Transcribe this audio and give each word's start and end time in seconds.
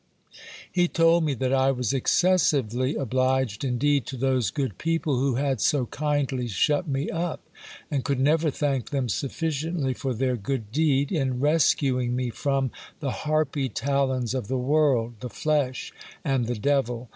He 0.71 0.87
told 0.87 1.23
me 1.25 1.35
that 1.35 1.53
I 1.53 1.69
was 1.69 1.93
excessively 1.93 2.95
obliged 2.95 3.63
indeed 3.63 4.07
to 4.07 4.17
those 4.17 4.49
good 4.49 4.79
people 4.79 5.19
who 5.19 5.35
had 5.35 5.61
so 5.61 5.85
242 5.85 5.85
GIL 5.85 5.87
BLAS. 5.93 5.99
kindly 5.99 6.47
shut 6.47 6.87
me 6.87 7.09
up, 7.11 7.47
and 7.91 8.03
could 8.03 8.19
never 8.19 8.49
thank 8.49 8.89
them 8.89 9.07
sufficiently 9.07 9.93
for 9.93 10.15
their 10.15 10.35
good 10.37 10.71
deed, 10.71 11.11
in 11.11 11.39
rescuing 11.39 12.15
me 12.15 12.31
from 12.31 12.71
the 12.99 13.11
harpy 13.11 13.69
talons 13.69 14.33
of 14.33 14.47
the 14.47 14.57
world, 14.57 15.13
the 15.19 15.29
flesh, 15.29 15.93
and 16.25 16.47
the 16.47 16.57
devil. 16.57 17.07